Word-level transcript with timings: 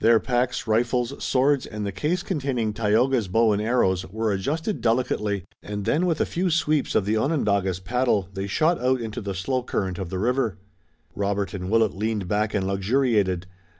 Their 0.00 0.20
packs, 0.20 0.66
rifles, 0.66 1.14
swords 1.24 1.64
and 1.64 1.86
the 1.86 1.90
case 1.90 2.22
containing 2.22 2.74
Tayoga's 2.74 3.28
bow 3.28 3.54
and 3.54 3.62
arrows 3.62 4.04
were 4.04 4.30
adjusted 4.30 4.82
delicately, 4.82 5.44
and 5.62 5.86
then, 5.86 6.04
with 6.04 6.20
a 6.20 6.26
few 6.26 6.50
sweeps 6.50 6.94
of 6.94 7.06
the 7.06 7.16
Onondaga's 7.16 7.80
paddle, 7.80 8.28
they 8.34 8.46
shot 8.46 8.78
out 8.78 9.00
into 9.00 9.22
the 9.22 9.32
slow 9.34 9.62
current 9.62 9.96
of 9.98 10.10
the 10.10 10.18
river. 10.18 10.58
Robert 11.16 11.54
and 11.54 11.70
Willet 11.70 11.96
leaned 11.96 12.28
back 12.28 12.52
and 12.52 12.66
luxuriated. 12.66 13.46